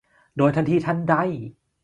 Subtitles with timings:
[0.37, 1.15] โดยทันทีทันใด